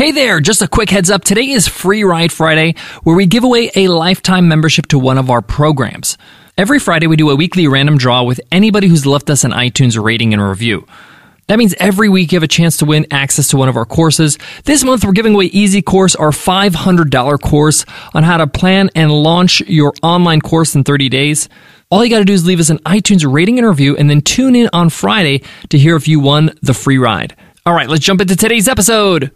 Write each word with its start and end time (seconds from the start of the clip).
Hey 0.00 0.12
there, 0.12 0.40
just 0.40 0.62
a 0.62 0.66
quick 0.66 0.88
heads 0.88 1.10
up. 1.10 1.24
Today 1.24 1.50
is 1.50 1.68
Free 1.68 2.04
Ride 2.04 2.32
Friday, 2.32 2.74
where 3.02 3.14
we 3.14 3.26
give 3.26 3.44
away 3.44 3.70
a 3.76 3.88
lifetime 3.88 4.48
membership 4.48 4.86
to 4.86 4.98
one 4.98 5.18
of 5.18 5.28
our 5.28 5.42
programs. 5.42 6.16
Every 6.56 6.78
Friday, 6.78 7.06
we 7.06 7.16
do 7.16 7.28
a 7.28 7.36
weekly 7.36 7.68
random 7.68 7.98
draw 7.98 8.22
with 8.22 8.40
anybody 8.50 8.88
who's 8.88 9.04
left 9.04 9.28
us 9.28 9.44
an 9.44 9.50
iTunes 9.50 10.02
rating 10.02 10.32
and 10.32 10.42
review. 10.42 10.86
That 11.48 11.58
means 11.58 11.74
every 11.78 12.08
week 12.08 12.32
you 12.32 12.36
have 12.36 12.42
a 12.42 12.48
chance 12.48 12.78
to 12.78 12.86
win 12.86 13.08
access 13.10 13.48
to 13.48 13.58
one 13.58 13.68
of 13.68 13.76
our 13.76 13.84
courses. 13.84 14.38
This 14.64 14.82
month, 14.84 15.04
we're 15.04 15.12
giving 15.12 15.34
away 15.34 15.44
Easy 15.44 15.82
Course, 15.82 16.16
our 16.16 16.30
$500 16.30 17.40
course 17.42 17.84
on 18.14 18.22
how 18.22 18.38
to 18.38 18.46
plan 18.46 18.88
and 18.94 19.12
launch 19.12 19.60
your 19.66 19.92
online 20.02 20.40
course 20.40 20.74
in 20.74 20.82
30 20.82 21.10
days. 21.10 21.50
All 21.90 22.02
you 22.02 22.08
got 22.08 22.20
to 22.20 22.24
do 22.24 22.32
is 22.32 22.46
leave 22.46 22.60
us 22.60 22.70
an 22.70 22.78
iTunes 22.86 23.30
rating 23.30 23.58
and 23.58 23.68
review 23.68 23.98
and 23.98 24.08
then 24.08 24.22
tune 24.22 24.56
in 24.56 24.70
on 24.72 24.88
Friday 24.88 25.42
to 25.68 25.76
hear 25.76 25.94
if 25.94 26.08
you 26.08 26.20
won 26.20 26.52
the 26.62 26.72
free 26.72 26.96
ride. 26.96 27.36
All 27.66 27.74
right, 27.74 27.90
let's 27.90 28.02
jump 28.02 28.22
into 28.22 28.34
today's 28.34 28.66
episode. 28.66 29.30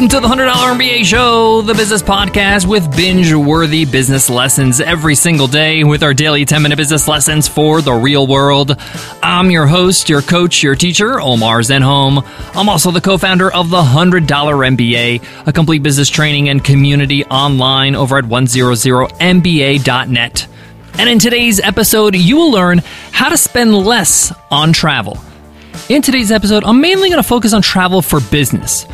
Welcome 0.00 0.18
to 0.18 0.26
the 0.26 0.34
$100 0.34 0.50
MBA 0.50 1.04
Show, 1.04 1.60
the 1.60 1.74
business 1.74 2.02
podcast 2.02 2.64
with 2.64 2.96
binge 2.96 3.34
worthy 3.34 3.84
business 3.84 4.30
lessons 4.30 4.80
every 4.80 5.14
single 5.14 5.46
day 5.46 5.84
with 5.84 6.02
our 6.02 6.14
daily 6.14 6.46
10 6.46 6.62
minute 6.62 6.76
business 6.76 7.06
lessons 7.06 7.46
for 7.46 7.82
the 7.82 7.92
real 7.92 8.26
world. 8.26 8.76
I'm 9.22 9.50
your 9.50 9.66
host, 9.66 10.08
your 10.08 10.22
coach, 10.22 10.62
your 10.62 10.74
teacher, 10.74 11.20
Omar 11.20 11.60
Zenhom. 11.60 12.24
I'm 12.56 12.70
also 12.70 12.90
the 12.90 13.02
co 13.02 13.18
founder 13.18 13.52
of 13.52 13.68
the 13.68 13.82
$100 13.82 14.26
MBA, 14.26 15.46
a 15.46 15.52
complete 15.52 15.82
business 15.82 16.08
training 16.08 16.48
and 16.48 16.64
community 16.64 17.26
online 17.26 17.94
over 17.94 18.16
at 18.16 18.24
100MBA.net. 18.24 20.48
And 20.94 21.10
in 21.10 21.18
today's 21.18 21.60
episode, 21.60 22.16
you 22.16 22.36
will 22.36 22.50
learn 22.50 22.78
how 23.12 23.28
to 23.28 23.36
spend 23.36 23.76
less 23.76 24.32
on 24.50 24.72
travel. 24.72 25.18
In 25.90 26.00
today's 26.00 26.32
episode, 26.32 26.64
I'm 26.64 26.80
mainly 26.80 27.10
going 27.10 27.22
to 27.22 27.28
focus 27.28 27.52
on 27.52 27.60
travel 27.60 28.00
for 28.00 28.20
business 28.30 28.86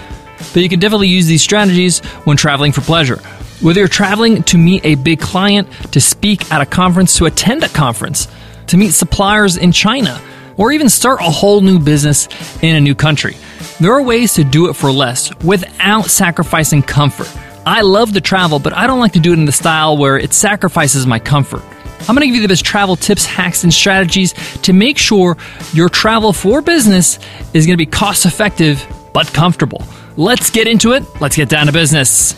but 0.53 0.63
you 0.63 0.69
can 0.69 0.81
definitely 0.81 1.09
use 1.09 1.27
these 1.27 1.43
strategies 1.43 2.01
when 2.25 2.37
traveling 2.37 2.73
for 2.73 2.81
pleasure. 2.81 3.17
Whether 3.61 3.81
you're 3.81 3.89
traveling 3.89 4.43
to 4.45 4.59
meet 4.59 4.85
a 4.85 4.97
big 4.97 5.21
client, 5.21 5.69
to 5.93 6.01
speak 6.01 6.53
at 6.53 6.61
a 6.61 6.67
conference, 6.67 7.17
to 7.19 7.27
attend 7.27 7.65
a 7.65 7.69
conference, 7.69 8.29
to 8.69 8.77
meet 8.77 8.93
suppliers 8.93 9.57
in 9.57 9.73
China, 9.73 10.21
or 10.57 10.73
even 10.73 10.89
start 10.89 11.21
a 11.21 11.31
whole 11.31 11.61
new 11.61 11.79
business 11.79 12.29
in 12.63 12.77
a 12.77 12.81
new 12.81 12.95
country. 12.95 13.37
There 13.81 13.93
are 13.93 14.03
ways 14.03 14.35
to 14.35 14.45
do 14.45 14.69
it 14.69 14.75
for 14.75 14.91
less 14.91 15.35
without 15.43 16.07
sacrificing 16.07 16.83
comfort. 16.83 17.31
I 17.67 17.81
love 17.81 18.13
to 18.13 18.21
travel, 18.21 18.59
but 18.59 18.73
I 18.73 18.87
don't 18.87 19.01
like 19.01 19.13
to 19.15 19.21
do 19.21 19.33
it 19.33 19.39
in 19.39 19.45
the 19.45 19.53
style 19.53 19.97
where 19.97 20.17
it 20.17 20.33
sacrifices 20.33 21.07
my 21.07 21.19
comfort. 21.19 21.63
I'm 22.09 22.15
going 22.15 22.21
to 22.21 22.27
give 22.27 22.37
you 22.37 22.43
the 22.43 22.49
best 22.49 22.65
travel 22.65 22.95
tips, 22.95 23.27
hacks, 23.27 23.65
and 23.65 23.75
strategies 23.75 24.33
to 24.63 24.73
make 24.73 24.99
sure 24.99 25.37
your 25.73 25.89
travel 25.89 26.33
for 26.33 26.63
business 26.63 27.19
is 27.53 27.67
going 27.67 27.75
to 27.75 27.85
be 27.85 27.87
cost 27.87 28.27
effective 28.27 28.87
but 29.13 29.27
comfortable. 29.33 29.83
Let's 30.19 30.49
get 30.49 30.67
into 30.67 30.93
it. 30.93 31.05
Let's 31.21 31.37
get 31.37 31.51
down 31.51 31.67
to 31.67 31.73
business. 31.73 32.33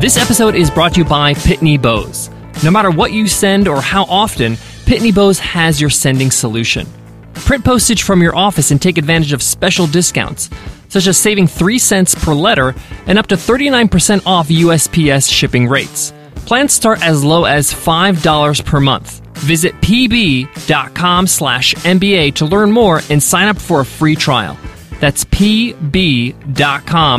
This 0.00 0.16
episode 0.16 0.54
is 0.54 0.70
brought 0.70 0.94
to 0.94 1.00
you 1.00 1.04
by 1.04 1.34
Pitney 1.34 1.80
Bowes. 1.80 2.30
No 2.64 2.70
matter 2.70 2.90
what 2.90 3.12
you 3.12 3.28
send 3.28 3.68
or 3.68 3.82
how 3.82 4.04
often, 4.04 4.54
Pitney 4.86 5.14
Bowes 5.14 5.38
has 5.38 5.82
your 5.82 5.90
sending 5.90 6.30
solution. 6.30 6.86
Print 7.34 7.62
postage 7.62 8.04
from 8.04 8.22
your 8.22 8.34
office 8.34 8.70
and 8.70 8.80
take 8.80 8.96
advantage 8.96 9.34
of 9.34 9.42
special 9.42 9.86
discounts, 9.86 10.48
such 10.88 11.06
as 11.06 11.18
saving 11.18 11.48
3 11.48 11.78
cents 11.78 12.14
per 12.14 12.32
letter 12.32 12.74
and 13.06 13.18
up 13.18 13.26
to 13.26 13.34
39% 13.34 14.22
off 14.24 14.48
USPS 14.48 15.30
shipping 15.30 15.68
rates. 15.68 16.14
Plans 16.46 16.72
start 16.72 17.02
as 17.02 17.24
low 17.24 17.44
as 17.44 17.72
$5 17.72 18.64
per 18.64 18.80
month. 18.80 19.20
Visit 19.38 19.74
pb.com 19.80 21.26
slash 21.26 21.74
MBA 21.74 22.34
to 22.36 22.44
learn 22.46 22.70
more 22.70 23.00
and 23.10 23.22
sign 23.22 23.48
up 23.48 23.58
for 23.58 23.80
a 23.80 23.84
free 23.84 24.14
trial. 24.14 24.56
That's 25.00 25.24
pb.com 25.24 26.34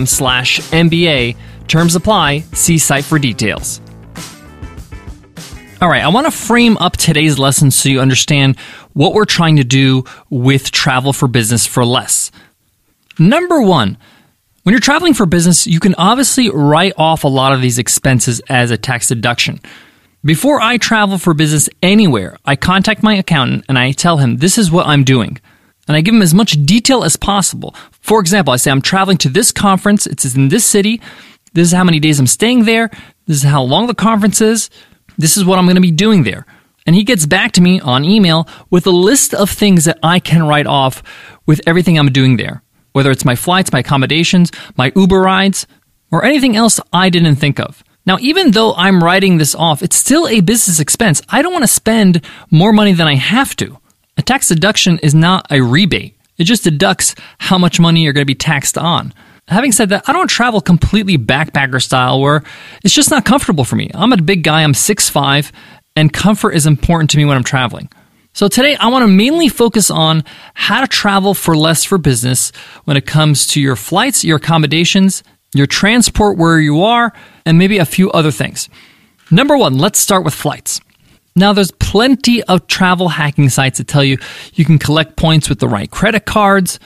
slash 0.05 0.59
MBA. 0.59 1.35
Terms 1.67 1.95
apply. 1.95 2.39
See 2.53 2.77
site 2.77 3.03
for 3.03 3.19
details. 3.19 3.81
All 5.81 5.89
right, 5.89 6.03
I 6.03 6.07
want 6.07 6.27
to 6.27 6.31
frame 6.31 6.77
up 6.77 6.95
today's 6.95 7.37
lesson 7.37 7.69
so 7.69 7.89
you 7.89 7.99
understand 7.99 8.57
what 8.93 9.13
we're 9.13 9.25
trying 9.25 9.57
to 9.57 9.65
do 9.65 10.05
with 10.29 10.71
travel 10.71 11.11
for 11.11 11.27
business 11.27 11.67
for 11.67 11.83
less. 11.83 12.31
Number 13.19 13.61
one, 13.61 13.97
when 14.63 14.71
you're 14.71 14.79
traveling 14.79 15.13
for 15.13 15.25
business, 15.25 15.67
you 15.67 15.79
can 15.81 15.93
obviously 15.95 16.49
write 16.49 16.93
off 16.97 17.25
a 17.25 17.29
lot 17.29 17.51
of 17.51 17.61
these 17.61 17.77
expenses 17.77 18.41
as 18.49 18.71
a 18.71 18.77
tax 18.77 19.09
deduction. 19.09 19.59
Before 20.23 20.61
I 20.61 20.77
travel 20.77 21.17
for 21.17 21.33
business 21.33 21.67
anywhere, 21.81 22.37
I 22.45 22.55
contact 22.55 23.03
my 23.03 23.15
accountant 23.15 23.65
and 23.67 23.77
I 23.77 23.91
tell 23.91 24.17
him 24.17 24.37
this 24.37 24.57
is 24.57 24.71
what 24.71 24.87
I'm 24.87 25.03
doing. 25.03 25.37
And 25.85 25.97
I 25.97 26.01
give 26.01 26.15
him 26.15 26.21
as 26.21 26.33
much 26.33 26.65
detail 26.65 27.03
as 27.03 27.17
possible. 27.17 27.75
For 27.99 28.21
example, 28.21 28.53
I 28.53 28.55
say 28.55 28.71
I'm 28.71 28.81
traveling 28.81 29.17
to 29.17 29.29
this 29.29 29.51
conference, 29.51 30.07
it's 30.07 30.33
in 30.33 30.47
this 30.47 30.63
city, 30.63 31.01
this 31.51 31.67
is 31.67 31.73
how 31.73 31.83
many 31.83 31.99
days 31.99 32.21
I'm 32.21 32.27
staying 32.27 32.63
there, 32.63 32.89
this 33.27 33.37
is 33.37 33.43
how 33.43 33.63
long 33.63 33.87
the 33.87 33.93
conference 33.93 34.39
is, 34.39 34.69
this 35.17 35.35
is 35.35 35.43
what 35.43 35.59
I'm 35.59 35.65
going 35.65 35.75
to 35.75 35.81
be 35.81 35.91
doing 35.91 36.23
there. 36.23 36.45
And 36.85 36.95
he 36.95 37.03
gets 37.03 37.25
back 37.25 37.51
to 37.53 37.61
me 37.61 37.81
on 37.81 38.05
email 38.05 38.47
with 38.69 38.87
a 38.87 38.91
list 38.91 39.33
of 39.33 39.49
things 39.49 39.83
that 39.83 39.99
I 40.01 40.21
can 40.21 40.47
write 40.47 40.67
off 40.67 41.03
with 41.45 41.59
everything 41.67 41.99
I'm 41.99 42.13
doing 42.13 42.37
there. 42.37 42.62
Whether 42.93 43.11
it's 43.11 43.25
my 43.25 43.35
flights, 43.35 43.71
my 43.71 43.79
accommodations, 43.79 44.51
my 44.77 44.91
Uber 44.95 45.19
rides, 45.19 45.67
or 46.11 46.23
anything 46.23 46.55
else 46.55 46.79
I 46.91 47.09
didn't 47.09 47.35
think 47.35 47.59
of. 47.59 47.83
Now, 48.05 48.17
even 48.19 48.51
though 48.51 48.73
I'm 48.75 49.03
writing 49.03 49.37
this 49.37 49.55
off, 49.55 49.81
it's 49.81 49.95
still 49.95 50.27
a 50.27 50.41
business 50.41 50.79
expense. 50.79 51.21
I 51.29 51.41
don't 51.41 51.53
want 51.53 51.63
to 51.63 51.67
spend 51.67 52.21
more 52.51 52.73
money 52.73 52.93
than 52.93 53.07
I 53.07 53.15
have 53.15 53.55
to. 53.57 53.77
A 54.17 54.21
tax 54.21 54.47
deduction 54.47 54.99
is 54.99 55.15
not 55.15 55.47
a 55.51 55.61
rebate. 55.61 56.15
It 56.37 56.43
just 56.43 56.63
deducts 56.63 57.15
how 57.39 57.57
much 57.57 57.79
money 57.79 58.03
you're 58.03 58.13
going 58.13 58.25
to 58.25 58.25
be 58.25 58.35
taxed 58.35 58.77
on. 58.77 59.13
Having 59.47 59.71
said 59.73 59.89
that, 59.89 60.07
I 60.07 60.13
don't 60.13 60.29
travel 60.29 60.61
completely 60.61 61.17
backpacker 61.17 61.81
style 61.81 62.21
where 62.21 62.43
it's 62.83 62.93
just 62.93 63.11
not 63.11 63.25
comfortable 63.25 63.63
for 63.63 63.75
me. 63.75 63.89
I'm 63.93 64.13
a 64.13 64.17
big 64.17 64.43
guy, 64.43 64.63
I'm 64.63 64.73
6'5, 64.73 65.51
and 65.95 66.11
comfort 66.11 66.51
is 66.51 66.65
important 66.65 67.09
to 67.11 67.17
me 67.17 67.25
when 67.25 67.37
I'm 67.37 67.43
traveling. 67.43 67.89
So 68.35 68.47
today 68.47 68.75
I 68.75 68.87
want 68.87 69.03
to 69.03 69.07
mainly 69.07 69.47
focus 69.47 69.91
on 69.91 70.23
how 70.55 70.81
to 70.81 70.87
travel 70.87 71.35
for 71.35 71.55
less 71.55 71.83
for 71.83 71.99
business 71.99 72.51
when 72.85 72.97
it 72.97 73.05
comes 73.05 73.45
to 73.47 73.61
your 73.61 73.75
flights, 73.75 74.23
your 74.23 74.37
accommodations, 74.37 75.21
your 75.53 75.67
transport 75.67 76.39
where 76.39 76.59
you 76.59 76.81
are, 76.81 77.13
and 77.45 77.59
maybe 77.59 77.77
a 77.77 77.85
few 77.85 78.09
other 78.09 78.31
things. 78.31 78.69
Number 79.29 79.55
one, 79.55 79.77
let's 79.77 79.99
start 79.99 80.25
with 80.25 80.33
flights. 80.33 80.81
Now, 81.35 81.53
there's 81.53 81.71
plenty 81.71 82.41
of 82.43 82.65
travel 82.65 83.09
hacking 83.09 83.49
sites 83.49 83.77
that 83.77 83.87
tell 83.87 84.03
you 84.03 84.17
you 84.53 84.65
can 84.65 84.79
collect 84.79 85.15
points 85.15 85.47
with 85.47 85.59
the 85.59 85.67
right 85.67 85.89
credit 85.89 86.25
cards, 86.25 86.79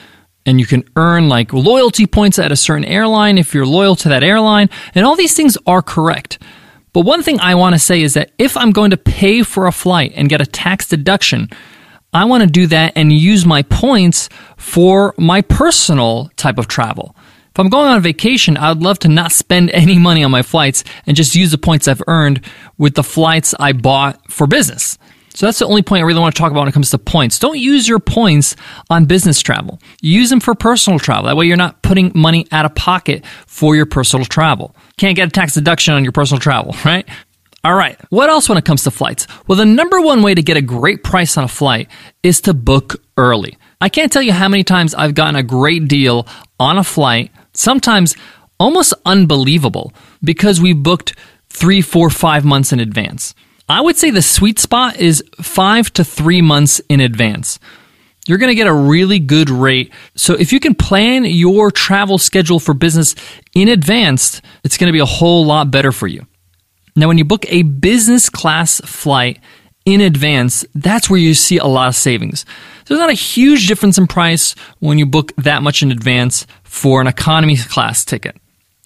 and 0.44 0.60
you 0.60 0.66
can 0.66 0.84
earn 0.96 1.30
like 1.30 1.54
loyalty 1.54 2.06
points 2.06 2.38
at 2.38 2.52
a 2.52 2.56
certain 2.56 2.84
airline 2.84 3.38
if 3.38 3.54
you're 3.54 3.66
loyal 3.66 3.96
to 3.96 4.10
that 4.10 4.22
airline, 4.22 4.68
and 4.94 5.06
all 5.06 5.16
these 5.16 5.34
things 5.34 5.56
are 5.66 5.80
correct. 5.80 6.38
But 6.92 7.02
one 7.02 7.22
thing 7.22 7.40
I 7.40 7.54
want 7.54 7.74
to 7.74 7.78
say 7.78 8.02
is 8.02 8.14
that 8.14 8.32
if 8.38 8.56
I'm 8.56 8.72
going 8.72 8.90
to 8.90 8.96
pay 8.96 9.42
for 9.42 9.66
a 9.66 9.72
flight 9.72 10.12
and 10.16 10.28
get 10.28 10.40
a 10.40 10.46
tax 10.46 10.88
deduction, 10.88 11.48
I 12.12 12.24
want 12.24 12.42
to 12.42 12.48
do 12.48 12.66
that 12.68 12.94
and 12.96 13.12
use 13.12 13.44
my 13.44 13.62
points 13.62 14.28
for 14.56 15.14
my 15.18 15.42
personal 15.42 16.30
type 16.36 16.58
of 16.58 16.66
travel. 16.68 17.14
If 17.50 17.60
I'm 17.60 17.68
going 17.68 17.88
on 17.88 18.00
vacation, 18.00 18.56
I 18.56 18.70
would 18.70 18.82
love 18.82 18.98
to 19.00 19.08
not 19.08 19.32
spend 19.32 19.70
any 19.72 19.98
money 19.98 20.24
on 20.24 20.30
my 20.30 20.42
flights 20.42 20.84
and 21.06 21.16
just 21.16 21.34
use 21.34 21.50
the 21.50 21.58
points 21.58 21.88
I've 21.88 22.02
earned 22.06 22.40
with 22.78 22.94
the 22.94 23.02
flights 23.02 23.54
I 23.58 23.72
bought 23.72 24.30
for 24.30 24.46
business. 24.46 24.96
So 25.34 25.46
that's 25.46 25.60
the 25.60 25.66
only 25.66 25.82
point 25.82 26.02
I 26.02 26.06
really 26.06 26.18
want 26.18 26.34
to 26.34 26.38
talk 26.40 26.50
about 26.50 26.60
when 26.60 26.68
it 26.68 26.72
comes 26.72 26.90
to 26.90 26.98
points. 26.98 27.38
Don't 27.38 27.58
use 27.58 27.88
your 27.88 28.00
points 28.00 28.56
on 28.90 29.04
business 29.04 29.40
travel. 29.40 29.78
Use 30.00 30.30
them 30.30 30.40
for 30.40 30.54
personal 30.54 30.98
travel. 30.98 31.26
That 31.26 31.36
way 31.36 31.46
you're 31.46 31.56
not 31.56 31.80
putting 31.82 32.10
money 32.14 32.46
out 32.50 32.64
of 32.64 32.74
pocket 32.74 33.24
for 33.46 33.76
your 33.76 33.86
personal 33.86 34.24
travel. 34.24 34.74
Can't 34.98 35.16
get 35.16 35.28
a 35.28 35.30
tax 35.30 35.54
deduction 35.54 35.94
on 35.94 36.04
your 36.04 36.12
personal 36.12 36.40
travel, 36.40 36.74
right? 36.84 37.08
All 37.64 37.74
right. 37.74 37.98
What 38.10 38.28
else 38.28 38.48
when 38.48 38.58
it 38.58 38.64
comes 38.64 38.84
to 38.84 38.90
flights? 38.90 39.26
Well, 39.46 39.56
the 39.56 39.64
number 39.64 40.00
one 40.00 40.22
way 40.22 40.34
to 40.34 40.42
get 40.42 40.56
a 40.56 40.62
great 40.62 41.02
price 41.02 41.36
on 41.36 41.44
a 41.44 41.48
flight 41.48 41.88
is 42.22 42.40
to 42.42 42.54
book 42.54 43.02
early. 43.16 43.56
I 43.80 43.88
can't 43.88 44.12
tell 44.12 44.22
you 44.22 44.32
how 44.32 44.48
many 44.48 44.64
times 44.64 44.94
I've 44.94 45.14
gotten 45.14 45.36
a 45.36 45.42
great 45.42 45.88
deal 45.88 46.26
on 46.60 46.78
a 46.78 46.84
flight 46.84 47.30
sometimes 47.52 48.16
almost 48.58 48.94
unbelievable 49.04 49.92
because 50.22 50.60
we 50.60 50.72
booked 50.72 51.14
three, 51.48 51.80
four, 51.80 52.10
five 52.10 52.44
months 52.44 52.72
in 52.72 52.80
advance. 52.80 53.34
I 53.68 53.80
would 53.80 53.96
say 53.96 54.10
the 54.10 54.22
sweet 54.22 54.58
spot 54.58 54.96
is 54.96 55.22
five 55.40 55.92
to 55.94 56.04
three 56.04 56.40
months 56.40 56.80
in 56.88 57.00
advance. 57.00 57.58
You're 58.28 58.38
going 58.38 58.50
to 58.50 58.54
get 58.54 58.66
a 58.66 58.74
really 58.74 59.18
good 59.18 59.48
rate. 59.48 59.90
So 60.14 60.34
if 60.34 60.52
you 60.52 60.60
can 60.60 60.74
plan 60.74 61.24
your 61.24 61.70
travel 61.70 62.18
schedule 62.18 62.60
for 62.60 62.74
business 62.74 63.14
in 63.54 63.68
advance, 63.68 64.42
it's 64.62 64.76
going 64.76 64.88
to 64.88 64.92
be 64.92 64.98
a 65.00 65.06
whole 65.06 65.46
lot 65.46 65.70
better 65.70 65.92
for 65.92 66.06
you. 66.06 66.26
Now, 66.94 67.08
when 67.08 67.16
you 67.16 67.24
book 67.24 67.46
a 67.48 67.62
business 67.62 68.28
class 68.28 68.82
flight 68.82 69.40
in 69.86 70.02
advance, 70.02 70.66
that's 70.74 71.08
where 71.08 71.18
you 71.18 71.32
see 71.32 71.56
a 71.56 71.64
lot 71.64 71.88
of 71.88 71.94
savings. 71.94 72.44
There's 72.84 73.00
not 73.00 73.08
a 73.08 73.14
huge 73.14 73.66
difference 73.66 73.96
in 73.96 74.06
price 74.06 74.54
when 74.80 74.98
you 74.98 75.06
book 75.06 75.32
that 75.36 75.62
much 75.62 75.82
in 75.82 75.90
advance 75.90 76.46
for 76.64 77.00
an 77.00 77.06
economy 77.06 77.56
class 77.56 78.04
ticket. 78.04 78.36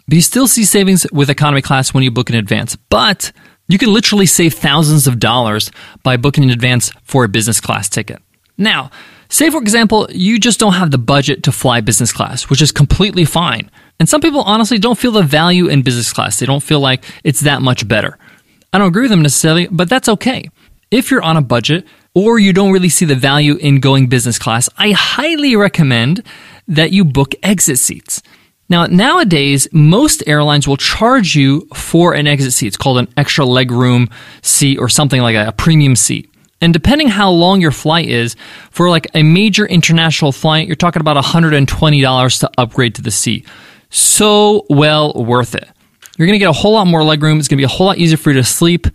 But 0.06 0.14
you 0.14 0.22
still 0.22 0.46
see 0.46 0.64
savings 0.64 1.04
with 1.12 1.30
economy 1.30 1.62
class 1.62 1.92
when 1.92 2.04
you 2.04 2.12
book 2.12 2.30
in 2.30 2.36
advance. 2.36 2.76
But 2.76 3.32
you 3.66 3.76
can 3.78 3.92
literally 3.92 4.26
save 4.26 4.54
thousands 4.54 5.08
of 5.08 5.18
dollars 5.18 5.72
by 6.04 6.16
booking 6.16 6.44
in 6.44 6.50
advance 6.50 6.92
for 7.02 7.24
a 7.24 7.28
business 7.28 7.60
class 7.60 7.88
ticket. 7.88 8.22
Now, 8.58 8.90
say 9.32 9.50
for 9.50 9.60
example, 9.60 10.08
you 10.10 10.38
just 10.38 10.60
don't 10.60 10.74
have 10.74 10.90
the 10.90 10.98
budget 10.98 11.42
to 11.44 11.52
fly 11.52 11.80
business 11.80 12.12
class, 12.12 12.48
which 12.48 12.62
is 12.62 12.70
completely 12.70 13.24
fine. 13.24 13.70
And 13.98 14.08
some 14.08 14.20
people 14.20 14.42
honestly 14.42 14.78
don't 14.78 14.98
feel 14.98 15.12
the 15.12 15.22
value 15.22 15.68
in 15.68 15.82
business 15.82 16.12
class. 16.12 16.38
They 16.38 16.46
don't 16.46 16.62
feel 16.62 16.80
like 16.80 17.04
it's 17.24 17.40
that 17.40 17.62
much 17.62 17.86
better. 17.88 18.18
I 18.72 18.78
don't 18.78 18.88
agree 18.88 19.02
with 19.02 19.10
them 19.10 19.22
necessarily, 19.22 19.68
but 19.70 19.88
that's 19.88 20.08
okay. 20.08 20.48
If 20.90 21.10
you're 21.10 21.22
on 21.22 21.36
a 21.36 21.42
budget 21.42 21.86
or 22.14 22.38
you 22.38 22.52
don't 22.52 22.72
really 22.72 22.88
see 22.88 23.04
the 23.04 23.14
value 23.14 23.56
in 23.56 23.80
going 23.80 24.08
business 24.08 24.38
class, 24.38 24.68
I 24.76 24.92
highly 24.92 25.56
recommend 25.56 26.22
that 26.68 26.92
you 26.92 27.04
book 27.04 27.34
exit 27.42 27.78
seats. 27.78 28.22
Now, 28.68 28.86
nowadays, 28.86 29.68
most 29.72 30.22
airlines 30.26 30.66
will 30.66 30.78
charge 30.78 31.34
you 31.34 31.68
for 31.74 32.14
an 32.14 32.26
exit 32.26 32.54
seat. 32.54 32.68
It's 32.68 32.76
called 32.76 32.98
an 32.98 33.08
extra 33.16 33.44
legroom 33.44 34.10
seat 34.40 34.78
or 34.78 34.88
something 34.88 35.20
like 35.20 35.34
that, 35.36 35.48
a 35.48 35.52
premium 35.52 35.94
seat. 35.94 36.31
And 36.62 36.72
depending 36.72 37.08
how 37.08 37.30
long 37.30 37.60
your 37.60 37.72
flight 37.72 38.08
is, 38.08 38.36
for 38.70 38.88
like 38.88 39.08
a 39.14 39.24
major 39.24 39.66
international 39.66 40.30
flight, 40.30 40.68
you're 40.68 40.76
talking 40.76 41.00
about 41.00 41.22
$120 41.22 42.40
to 42.40 42.50
upgrade 42.56 42.94
to 42.94 43.02
the 43.02 43.10
seat. 43.10 43.48
So 43.90 44.64
well 44.70 45.12
worth 45.12 45.56
it. 45.56 45.68
You're 46.16 46.26
going 46.26 46.36
to 46.36 46.38
get 46.38 46.48
a 46.48 46.52
whole 46.52 46.72
lot 46.72 46.86
more 46.86 47.00
legroom. 47.00 47.40
It's 47.40 47.48
going 47.48 47.58
to 47.58 47.62
be 47.62 47.64
a 47.64 47.68
whole 47.68 47.88
lot 47.88 47.98
easier 47.98 48.16
for 48.16 48.30
you 48.30 48.36
to 48.36 48.44
sleep. 48.44 48.86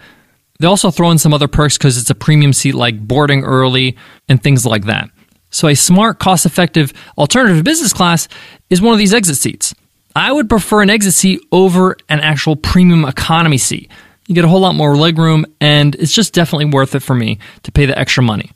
They 0.59 0.67
also 0.67 0.91
throw 0.91 1.11
in 1.11 1.17
some 1.17 1.33
other 1.33 1.49
perks 1.49 1.77
because 1.77 1.97
it's 1.97 2.09
a 2.09 2.15
premium 2.15 2.53
seat 2.53 2.73
like 2.73 3.05
boarding 3.05 3.43
early 3.43 3.97
and 4.29 4.41
things 4.41 4.65
like 4.65 4.85
that. 4.85 5.09
So, 5.49 5.67
a 5.67 5.75
smart, 5.75 6.19
cost 6.19 6.45
effective 6.45 6.93
alternative 7.17 7.57
to 7.57 7.63
business 7.63 7.93
class 7.93 8.27
is 8.69 8.81
one 8.81 8.93
of 8.93 8.99
these 8.99 9.13
exit 9.13 9.37
seats. 9.37 9.75
I 10.15 10.31
would 10.31 10.49
prefer 10.49 10.81
an 10.81 10.89
exit 10.89 11.13
seat 11.13 11.41
over 11.51 11.95
an 12.09 12.21
actual 12.21 12.55
premium 12.55 13.05
economy 13.05 13.57
seat. 13.57 13.91
You 14.27 14.35
get 14.35 14.45
a 14.45 14.47
whole 14.47 14.59
lot 14.59 14.75
more 14.75 14.93
legroom, 14.93 15.45
and 15.59 15.95
it's 15.95 16.13
just 16.13 16.33
definitely 16.33 16.65
worth 16.65 16.93
it 16.95 16.99
for 16.99 17.15
me 17.15 17.39
to 17.63 17.71
pay 17.71 17.85
the 17.85 17.97
extra 17.97 18.21
money. 18.21 18.51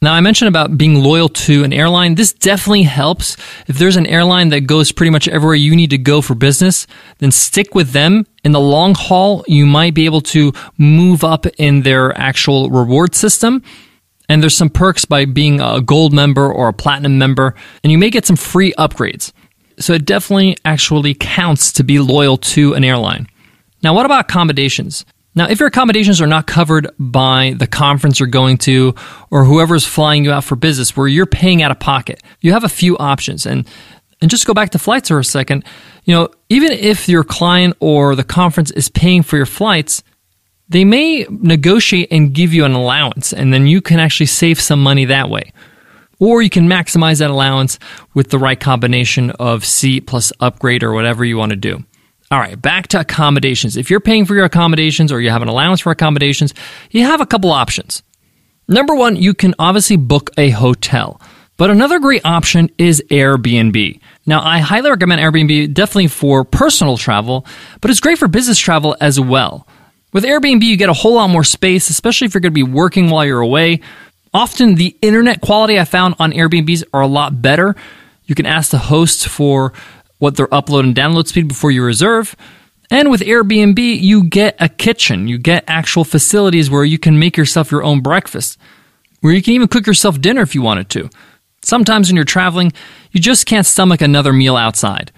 Now, 0.00 0.14
I 0.14 0.20
mentioned 0.20 0.48
about 0.48 0.78
being 0.78 1.02
loyal 1.02 1.28
to 1.28 1.64
an 1.64 1.72
airline. 1.72 2.14
This 2.14 2.32
definitely 2.32 2.84
helps. 2.84 3.36
If 3.66 3.78
there's 3.78 3.96
an 3.96 4.06
airline 4.06 4.50
that 4.50 4.60
goes 4.60 4.92
pretty 4.92 5.10
much 5.10 5.28
everywhere 5.28 5.56
you 5.56 5.74
need 5.74 5.90
to 5.90 5.98
go 5.98 6.22
for 6.22 6.34
business, 6.34 6.86
then 7.18 7.32
stick 7.32 7.74
with 7.74 7.90
them. 7.90 8.24
In 8.44 8.52
the 8.52 8.60
long 8.60 8.94
haul, 8.94 9.44
you 9.48 9.66
might 9.66 9.94
be 9.94 10.04
able 10.06 10.20
to 10.20 10.52
move 10.78 11.24
up 11.24 11.46
in 11.58 11.82
their 11.82 12.16
actual 12.16 12.70
reward 12.70 13.16
system 13.16 13.62
and 14.28 14.42
there's 14.42 14.56
some 14.56 14.68
perks 14.68 15.04
by 15.04 15.24
being 15.24 15.60
a 15.60 15.80
gold 15.80 16.12
member 16.12 16.52
or 16.52 16.68
a 16.68 16.72
platinum 16.72 17.18
member, 17.18 17.54
and 17.82 17.90
you 17.90 17.98
may 17.98 18.10
get 18.10 18.26
some 18.26 18.36
free 18.36 18.72
upgrades. 18.78 19.32
So 19.78 19.94
it 19.94 20.04
definitely 20.04 20.56
actually 20.64 21.14
counts 21.14 21.72
to 21.72 21.84
be 21.84 21.98
loyal 21.98 22.36
to 22.36 22.74
an 22.74 22.84
airline. 22.84 23.28
Now, 23.82 23.94
what 23.94 24.06
about 24.06 24.20
accommodations? 24.20 25.04
Now, 25.34 25.48
if 25.48 25.60
your 25.60 25.68
accommodations 25.68 26.20
are 26.20 26.26
not 26.26 26.46
covered 26.46 26.90
by 26.98 27.54
the 27.56 27.66
conference 27.66 28.18
you're 28.18 28.28
going 28.28 28.58
to 28.58 28.94
or 29.30 29.44
whoever's 29.44 29.84
flying 29.84 30.24
you 30.24 30.32
out 30.32 30.44
for 30.44 30.56
business 30.56 30.96
where 30.96 31.06
you're 31.06 31.26
paying 31.26 31.62
out 31.62 31.70
of 31.70 31.78
pocket, 31.78 32.22
you 32.40 32.52
have 32.52 32.64
a 32.64 32.68
few 32.68 32.98
options. 32.98 33.46
And 33.46 33.68
and 34.20 34.30
just 34.30 34.46
go 34.46 34.54
back 34.54 34.70
to 34.70 34.78
flights 34.78 35.08
for 35.08 35.18
a 35.18 35.24
second. 35.24 35.64
You 36.04 36.14
know, 36.14 36.28
even 36.48 36.72
if 36.72 37.08
your 37.08 37.24
client 37.24 37.76
or 37.80 38.14
the 38.14 38.24
conference 38.24 38.70
is 38.72 38.88
paying 38.88 39.22
for 39.22 39.36
your 39.36 39.46
flights, 39.46 40.02
they 40.68 40.84
may 40.84 41.24
negotiate 41.30 42.08
and 42.10 42.34
give 42.34 42.52
you 42.52 42.64
an 42.64 42.72
allowance, 42.72 43.32
and 43.32 43.54
then 43.54 43.66
you 43.66 43.80
can 43.80 44.00
actually 44.00 44.26
save 44.26 44.60
some 44.60 44.82
money 44.82 45.06
that 45.06 45.30
way. 45.30 45.52
Or 46.18 46.42
you 46.42 46.50
can 46.50 46.66
maximize 46.66 47.20
that 47.20 47.30
allowance 47.30 47.78
with 48.12 48.30
the 48.30 48.38
right 48.38 48.58
combination 48.58 49.30
of 49.32 49.64
seat 49.64 50.06
plus 50.06 50.32
upgrade 50.40 50.82
or 50.82 50.92
whatever 50.92 51.24
you 51.24 51.38
want 51.38 51.50
to 51.50 51.56
do. 51.56 51.84
All 52.30 52.38
right, 52.38 52.60
back 52.60 52.88
to 52.88 53.00
accommodations. 53.00 53.78
If 53.78 53.90
you're 53.90 54.00
paying 54.00 54.26
for 54.26 54.34
your 54.34 54.44
accommodations 54.44 55.10
or 55.10 55.20
you 55.20 55.30
have 55.30 55.40
an 55.40 55.48
allowance 55.48 55.80
for 55.80 55.90
accommodations, 55.90 56.52
you 56.90 57.04
have 57.04 57.22
a 57.22 57.26
couple 57.26 57.50
options. 57.50 58.02
Number 58.68 58.94
one, 58.94 59.16
you 59.16 59.32
can 59.32 59.54
obviously 59.58 59.96
book 59.96 60.30
a 60.36 60.50
hotel. 60.50 61.22
But 61.56 61.70
another 61.70 61.98
great 61.98 62.26
option 62.26 62.70
is 62.76 63.02
Airbnb. 63.10 63.98
Now, 64.26 64.42
I 64.44 64.58
highly 64.58 64.90
recommend 64.90 65.22
Airbnb 65.22 65.72
definitely 65.72 66.08
for 66.08 66.44
personal 66.44 66.98
travel, 66.98 67.46
but 67.80 67.90
it's 67.90 67.98
great 67.98 68.18
for 68.18 68.28
business 68.28 68.58
travel 68.58 68.94
as 69.00 69.18
well. 69.18 69.66
With 70.12 70.24
Airbnb, 70.24 70.62
you 70.62 70.76
get 70.76 70.90
a 70.90 70.94
whole 70.94 71.14
lot 71.14 71.28
more 71.28 71.44
space, 71.44 71.88
especially 71.88 72.26
if 72.26 72.34
you're 72.34 72.42
going 72.42 72.52
to 72.52 72.54
be 72.54 72.62
working 72.62 73.08
while 73.08 73.24
you're 73.24 73.40
away. 73.40 73.80
Often, 74.34 74.74
the 74.74 74.96
internet 75.00 75.40
quality 75.40 75.80
I 75.80 75.84
found 75.84 76.14
on 76.18 76.32
Airbnbs 76.32 76.84
are 76.92 77.00
a 77.00 77.06
lot 77.06 77.40
better. 77.40 77.74
You 78.26 78.34
can 78.34 78.46
ask 78.46 78.70
the 78.70 78.78
host 78.78 79.28
for 79.28 79.72
what 80.18 80.36
their 80.36 80.46
upload 80.48 80.80
and 80.80 80.94
download 80.94 81.26
speed 81.26 81.48
before 81.48 81.70
you 81.70 81.82
reserve. 81.82 82.36
And 82.90 83.10
with 83.10 83.20
Airbnb, 83.20 83.78
you 83.78 84.24
get 84.24 84.56
a 84.58 84.68
kitchen. 84.68 85.28
You 85.28 85.38
get 85.38 85.64
actual 85.66 86.04
facilities 86.04 86.70
where 86.70 86.84
you 86.84 86.98
can 86.98 87.18
make 87.18 87.36
yourself 87.36 87.70
your 87.70 87.82
own 87.82 88.00
breakfast, 88.00 88.58
where 89.20 89.32
you 89.32 89.42
can 89.42 89.54
even 89.54 89.68
cook 89.68 89.86
yourself 89.86 90.20
dinner 90.20 90.42
if 90.42 90.54
you 90.54 90.62
wanted 90.62 90.88
to. 90.90 91.10
Sometimes 91.62 92.08
when 92.08 92.16
you're 92.16 92.24
traveling, 92.24 92.72
you 93.12 93.20
just 93.20 93.46
can't 93.46 93.66
stomach 93.66 94.00
another 94.00 94.32
meal 94.32 94.56
outside. 94.56 95.12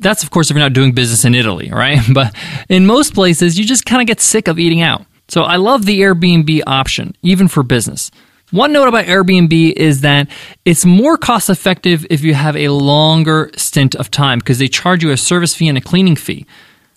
That's, 0.00 0.22
of 0.22 0.30
course, 0.30 0.50
if 0.50 0.56
you're 0.56 0.64
not 0.64 0.72
doing 0.72 0.92
business 0.92 1.24
in 1.24 1.34
Italy, 1.34 1.70
right? 1.72 2.00
But 2.12 2.34
in 2.68 2.86
most 2.86 3.14
places, 3.14 3.58
you 3.58 3.64
just 3.64 3.86
kind 3.86 4.02
of 4.02 4.06
get 4.06 4.20
sick 4.20 4.48
of 4.48 4.58
eating 4.58 4.82
out. 4.82 5.06
So 5.28 5.42
I 5.42 5.56
love 5.56 5.86
the 5.86 6.00
Airbnb 6.00 6.62
option, 6.66 7.16
even 7.22 7.48
for 7.48 7.62
business. 7.62 8.10
One 8.52 8.72
note 8.72 8.86
about 8.86 9.06
Airbnb 9.06 9.72
is 9.72 10.02
that 10.02 10.28
it's 10.64 10.84
more 10.84 11.16
cost 11.16 11.50
effective 11.50 12.06
if 12.10 12.22
you 12.22 12.34
have 12.34 12.56
a 12.56 12.68
longer 12.68 13.50
stint 13.56 13.96
of 13.96 14.08
time 14.08 14.38
because 14.38 14.58
they 14.58 14.68
charge 14.68 15.02
you 15.02 15.10
a 15.10 15.16
service 15.16 15.54
fee 15.54 15.66
and 15.66 15.76
a 15.76 15.80
cleaning 15.80 16.14
fee. 16.14 16.46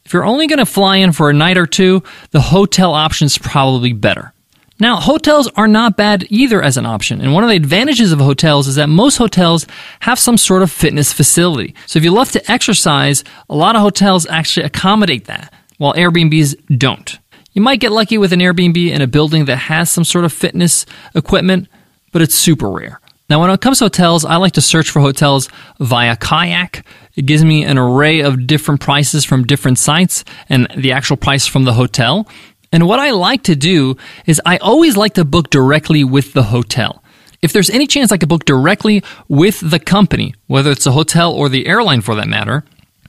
If 0.05 0.13
you're 0.13 0.25
only 0.25 0.45
going 0.45 0.59
to 0.59 0.65
fly 0.65 0.97
in 0.97 1.11
for 1.11 1.29
a 1.29 1.33
night 1.33 1.57
or 1.57 1.65
two, 1.65 2.03
the 2.29 2.41
hotel 2.41 2.93
option 2.93 3.25
is 3.25 3.39
probably 3.39 3.93
better. 3.93 4.31
Now, 4.79 4.97
hotels 4.97 5.49
are 5.55 5.67
not 5.67 5.97
bad 5.97 6.25
either 6.29 6.61
as 6.61 6.77
an 6.77 6.85
option. 6.85 7.19
And 7.19 7.33
one 7.33 7.43
of 7.43 7.49
the 7.49 7.55
advantages 7.55 8.11
of 8.11 8.19
hotels 8.19 8.67
is 8.67 8.75
that 8.75 8.87
most 8.87 9.17
hotels 9.17 9.65
have 10.01 10.19
some 10.19 10.37
sort 10.37 10.61
of 10.61 10.71
fitness 10.71 11.11
facility. 11.11 11.73
So 11.87 11.97
if 11.97 12.05
you 12.05 12.11
love 12.11 12.31
to 12.31 12.51
exercise, 12.51 13.23
a 13.49 13.55
lot 13.55 13.75
of 13.75 13.81
hotels 13.81 14.27
actually 14.27 14.67
accommodate 14.67 15.25
that, 15.25 15.51
while 15.79 15.93
Airbnbs 15.95 16.77
don't. 16.77 17.19
You 17.59 17.63
might 17.63 17.81
get 17.81 17.91
lucky 17.91 18.17
with 18.17 18.31
an 18.31 18.39
Airbnb 18.39 18.89
in 18.89 19.01
a 19.01 19.05
building 19.05 19.43
that 19.43 19.57
has 19.57 19.89
some 19.89 20.05
sort 20.05 20.23
of 20.23 20.31
fitness 20.31 20.85
equipment, 21.13 21.67
but 22.13 22.21
it's 22.21 22.33
super 22.33 22.71
rare. 22.71 23.01
Now, 23.29 23.41
when 23.41 23.49
it 23.49 23.59
comes 23.59 23.79
to 23.79 23.83
hotels, 23.83 24.23
I 24.23 24.37
like 24.37 24.53
to 24.53 24.61
search 24.61 24.89
for 24.89 25.01
hotels 25.01 25.49
via 25.77 26.15
Kayak. 26.15 26.85
It 27.15 27.25
gives 27.25 27.43
me 27.43 27.65
an 27.65 27.77
array 27.77 28.21
of 28.21 28.47
different 28.47 28.79
prices 28.79 29.25
from 29.25 29.43
different 29.43 29.77
sites 29.77 30.23
and 30.47 30.69
the 30.77 30.93
actual 30.93 31.17
price 31.17 31.47
from 31.47 31.65
the 31.65 31.73
hotel. 31.73 32.29
And 32.71 32.87
what 32.87 33.01
I 33.01 33.11
like 33.11 33.43
to 33.43 33.57
do 33.57 33.97
is 34.25 34.41
I 34.45 34.55
always 34.59 34.95
like 34.95 35.15
to 35.15 35.25
book 35.25 35.49
directly 35.49 36.05
with 36.05 36.31
the 36.31 36.43
hotel. 36.43 37.03
If 37.41 37.51
there's 37.51 37.69
any 37.69 37.87
chance 37.87 38.13
I 38.13 38.17
could 38.17 38.29
book 38.29 38.45
directly 38.45 39.03
with 39.27 39.69
the 39.69 39.79
company, 39.79 40.33
whether 40.47 40.71
it's 40.71 40.85
a 40.85 40.93
hotel 40.93 41.33
or 41.33 41.49
the 41.49 41.67
airline 41.67 41.99
for 41.99 42.15
that 42.15 42.29
matter, 42.29 42.63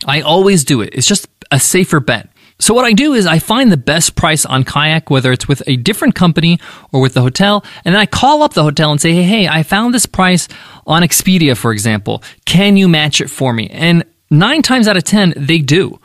I 0.06 0.22
always 0.22 0.64
do 0.64 0.80
it. 0.80 0.90
It's 0.92 1.06
just 1.06 1.28
a 1.52 1.60
safer 1.60 2.00
bet. 2.00 2.30
So 2.60 2.74
what 2.74 2.84
I 2.84 2.92
do 2.92 3.14
is 3.14 3.26
I 3.26 3.38
find 3.38 3.72
the 3.72 3.76
best 3.76 4.16
price 4.16 4.44
on 4.44 4.64
kayak, 4.64 5.08
whether 5.08 5.32
it's 5.32 5.48
with 5.48 5.62
a 5.66 5.76
different 5.76 6.14
company 6.14 6.60
or 6.92 7.00
with 7.00 7.14
the 7.14 7.22
hotel, 7.22 7.64
and 7.84 7.94
then 7.94 8.00
I 8.00 8.06
call 8.06 8.42
up 8.42 8.52
the 8.52 8.62
hotel 8.62 8.90
and 8.92 9.00
say, 9.00 9.12
hey, 9.12 9.22
hey, 9.22 9.48
I 9.48 9.62
found 9.62 9.94
this 9.94 10.06
price 10.06 10.46
on 10.86 11.02
Expedia, 11.02 11.56
for 11.56 11.72
example. 11.72 12.22
Can 12.44 12.76
you 12.76 12.86
match 12.86 13.20
it 13.20 13.28
for 13.28 13.52
me? 13.52 13.68
And 13.70 14.04
nine 14.30 14.60
times 14.62 14.86
out 14.86 14.98
of 14.98 15.04
ten, 15.04 15.32
they 15.36 15.58
do. 15.58 15.98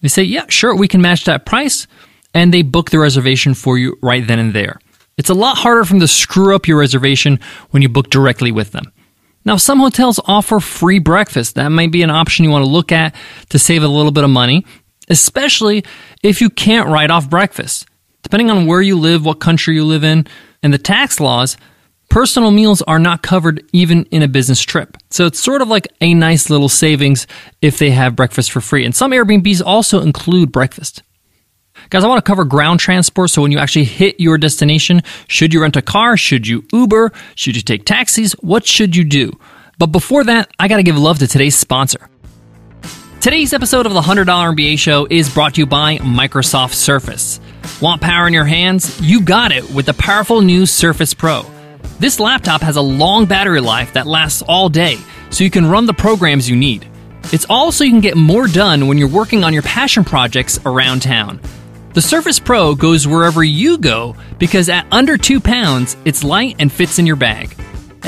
They 0.00 0.08
say, 0.08 0.22
yeah, 0.22 0.46
sure, 0.48 0.76
we 0.76 0.86
can 0.86 1.02
match 1.02 1.24
that 1.24 1.44
price 1.44 1.88
and 2.32 2.54
they 2.54 2.62
book 2.62 2.90
the 2.90 2.98
reservation 2.98 3.54
for 3.54 3.76
you 3.76 3.98
right 4.00 4.24
then 4.24 4.38
and 4.38 4.54
there. 4.54 4.78
It's 5.16 5.30
a 5.30 5.34
lot 5.34 5.58
harder 5.58 5.84
for 5.84 5.94
them 5.94 6.00
to 6.00 6.06
screw 6.06 6.54
up 6.54 6.68
your 6.68 6.78
reservation 6.78 7.40
when 7.70 7.82
you 7.82 7.88
book 7.88 8.08
directly 8.08 8.52
with 8.52 8.70
them. 8.70 8.92
Now, 9.44 9.56
some 9.56 9.80
hotels 9.80 10.20
offer 10.26 10.60
free 10.60 11.00
breakfast. 11.00 11.56
That 11.56 11.70
might 11.70 11.90
be 11.90 12.02
an 12.02 12.10
option 12.10 12.44
you 12.44 12.50
want 12.50 12.64
to 12.64 12.70
look 12.70 12.92
at 12.92 13.14
to 13.48 13.58
save 13.58 13.82
a 13.82 13.88
little 13.88 14.12
bit 14.12 14.22
of 14.22 14.30
money, 14.30 14.64
especially 15.08 15.84
if 16.22 16.40
you 16.40 16.50
can't 16.50 16.88
write 16.88 17.10
off 17.10 17.30
breakfast. 17.30 17.86
Depending 18.22 18.50
on 18.50 18.66
where 18.66 18.82
you 18.82 18.98
live, 18.98 19.24
what 19.24 19.40
country 19.40 19.74
you 19.74 19.84
live 19.84 20.04
in, 20.04 20.26
and 20.62 20.72
the 20.72 20.78
tax 20.78 21.20
laws, 21.20 21.56
personal 22.10 22.50
meals 22.50 22.82
are 22.82 22.98
not 22.98 23.22
covered 23.22 23.64
even 23.72 24.04
in 24.06 24.22
a 24.22 24.28
business 24.28 24.60
trip. 24.60 24.96
So 25.10 25.26
it's 25.26 25.38
sort 25.38 25.62
of 25.62 25.68
like 25.68 25.88
a 26.00 26.14
nice 26.14 26.50
little 26.50 26.68
savings 26.68 27.26
if 27.62 27.78
they 27.78 27.90
have 27.90 28.16
breakfast 28.16 28.50
for 28.50 28.60
free. 28.60 28.84
And 28.84 28.94
some 28.94 29.12
Airbnbs 29.12 29.62
also 29.64 30.00
include 30.00 30.52
breakfast. 30.52 31.02
Guys, 31.90 32.04
I 32.04 32.08
want 32.08 32.22
to 32.22 32.28
cover 32.28 32.44
ground 32.44 32.80
transport. 32.80 33.30
So 33.30 33.40
when 33.40 33.52
you 33.52 33.58
actually 33.58 33.84
hit 33.84 34.18
your 34.18 34.36
destination, 34.36 35.02
should 35.28 35.54
you 35.54 35.62
rent 35.62 35.76
a 35.76 35.82
car? 35.82 36.16
Should 36.16 36.46
you 36.46 36.66
Uber? 36.72 37.12
Should 37.34 37.56
you 37.56 37.62
take 37.62 37.84
taxis? 37.84 38.32
What 38.40 38.66
should 38.66 38.96
you 38.96 39.04
do? 39.04 39.32
But 39.78 39.86
before 39.86 40.24
that, 40.24 40.50
I 40.58 40.66
got 40.66 40.78
to 40.78 40.82
give 40.82 40.98
love 40.98 41.20
to 41.20 41.28
today's 41.28 41.56
sponsor. 41.56 42.08
Today's 43.20 43.52
episode 43.52 43.84
of 43.84 43.94
the 43.94 44.00
$100 44.00 44.26
MBA 44.26 44.78
show 44.78 45.08
is 45.10 45.28
brought 45.28 45.54
to 45.54 45.62
you 45.62 45.66
by 45.66 45.98
Microsoft 45.98 46.74
Surface. 46.74 47.40
Want 47.82 48.00
power 48.00 48.28
in 48.28 48.32
your 48.32 48.44
hands? 48.44 49.00
You 49.00 49.20
got 49.20 49.50
it 49.50 49.68
with 49.72 49.86
the 49.86 49.94
powerful 49.94 50.40
new 50.40 50.66
Surface 50.66 51.14
Pro. 51.14 51.42
This 51.98 52.20
laptop 52.20 52.60
has 52.60 52.76
a 52.76 52.80
long 52.80 53.26
battery 53.26 53.60
life 53.60 53.92
that 53.94 54.06
lasts 54.06 54.40
all 54.42 54.68
day, 54.68 54.98
so 55.30 55.42
you 55.42 55.50
can 55.50 55.66
run 55.66 55.86
the 55.86 55.92
programs 55.92 56.48
you 56.48 56.54
need. 56.54 56.88
It's 57.32 57.44
all 57.50 57.72
so 57.72 57.82
you 57.82 57.90
can 57.90 58.00
get 58.00 58.16
more 58.16 58.46
done 58.46 58.86
when 58.86 58.98
you're 58.98 59.08
working 59.08 59.42
on 59.42 59.52
your 59.52 59.64
passion 59.64 60.04
projects 60.04 60.60
around 60.64 61.02
town. 61.02 61.40
The 61.94 62.02
Surface 62.02 62.38
Pro 62.38 62.76
goes 62.76 63.08
wherever 63.08 63.42
you 63.42 63.78
go 63.78 64.14
because 64.38 64.68
at 64.68 64.86
under 64.92 65.18
2 65.18 65.40
pounds, 65.40 65.96
it's 66.04 66.22
light 66.22 66.54
and 66.60 66.70
fits 66.70 67.00
in 67.00 67.06
your 67.06 67.16
bag. 67.16 67.56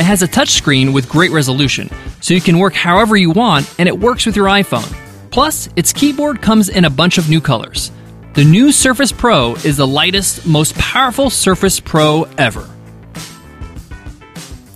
It 0.00 0.06
has 0.06 0.22
a 0.22 0.26
touchscreen 0.26 0.94
with 0.94 1.10
great 1.10 1.30
resolution, 1.30 1.90
so 2.22 2.32
you 2.32 2.40
can 2.40 2.58
work 2.58 2.72
however 2.72 3.18
you 3.18 3.32
want 3.32 3.70
and 3.78 3.86
it 3.86 3.98
works 3.98 4.24
with 4.24 4.34
your 4.34 4.46
iPhone. 4.46 4.90
Plus, 5.30 5.68
its 5.76 5.92
keyboard 5.92 6.40
comes 6.40 6.70
in 6.70 6.86
a 6.86 6.90
bunch 6.90 7.18
of 7.18 7.28
new 7.28 7.38
colors. 7.38 7.92
The 8.32 8.42
new 8.42 8.72
Surface 8.72 9.12
Pro 9.12 9.56
is 9.56 9.76
the 9.76 9.86
lightest, 9.86 10.46
most 10.46 10.74
powerful 10.76 11.28
Surface 11.28 11.80
Pro 11.80 12.22
ever. 12.38 12.66